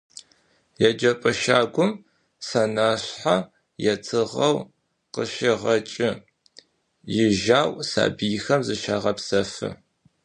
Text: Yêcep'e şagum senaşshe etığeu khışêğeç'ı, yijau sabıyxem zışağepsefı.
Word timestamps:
Yêcep'e 0.81 1.31
şagum 1.41 1.91
senaşshe 2.47 3.35
etığeu 3.91 4.53
khışêğeç'ı, 5.13 6.09
yijau 7.15 7.71
sabıyxem 7.91 8.61
zışağepsefı. 8.67 9.69